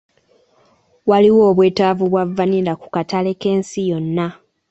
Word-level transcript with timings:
Waliwo 1.09 1.41
obwetaavu 1.51 2.05
bwa 2.11 2.23
vanilla 2.37 2.73
ku 2.81 2.87
katale 2.95 3.31
k'ensi 3.41 3.79
yonna. 3.89 4.27